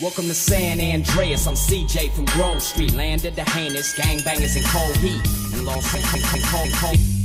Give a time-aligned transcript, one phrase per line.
[0.00, 1.48] Welcome to San Andreas.
[1.48, 2.94] I'm CJ from Grove Street.
[2.94, 5.20] Landed the heinous gangbangers in cold heat.
[5.52, 6.02] And lost in
[6.44, 7.17] cold, cold,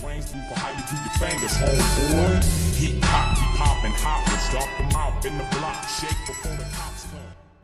[0.00, 2.42] brains through for how you do your fingers, homeboy.
[2.76, 6.34] He pop, he poppin', hoppin', stop him out in the block, shake the